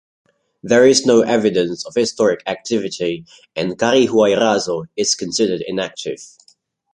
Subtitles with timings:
[0.63, 3.23] There is no evidence of historic activity
[3.55, 6.17] and Carihuayrazo is considered inactive.